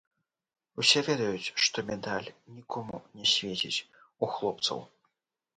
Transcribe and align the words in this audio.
Усе 0.83 0.99
ведаюць, 1.09 1.53
што 1.65 1.77
медаль 1.91 2.31
нікому 2.55 2.95
не 3.21 3.25
свеціць 3.35 3.85
у 4.23 4.25
хлопцаў. 4.39 4.87